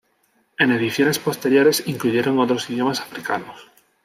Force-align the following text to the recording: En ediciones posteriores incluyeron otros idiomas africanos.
En 0.57 0.71
ediciones 0.71 1.19
posteriores 1.19 1.83
incluyeron 1.85 2.39
otros 2.39 2.67
idiomas 2.71 3.01
africanos. 3.01 3.69